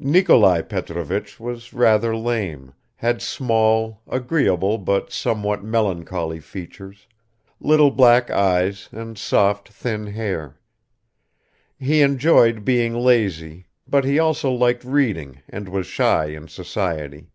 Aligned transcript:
Nikolai 0.00 0.62
Petrovich 0.62 1.38
was 1.38 1.72
rather 1.72 2.16
lame, 2.16 2.74
had 2.96 3.22
small, 3.22 4.02
agreeable 4.08 4.76
but 4.76 5.12
somewhat 5.12 5.62
melancholy 5.62 6.40
features, 6.40 7.06
little 7.60 7.92
black 7.92 8.28
eyes 8.28 8.88
and 8.90 9.16
soft 9.16 9.68
thin 9.68 10.08
hair; 10.08 10.58
he 11.78 12.02
enjoyed 12.02 12.64
being 12.64 12.92
lazy, 12.92 13.68
but 13.86 14.04
he 14.04 14.18
also 14.18 14.50
liked 14.50 14.82
reading 14.82 15.42
and 15.48 15.68
was 15.68 15.86
shy 15.86 16.24
in 16.26 16.48
society. 16.48 17.30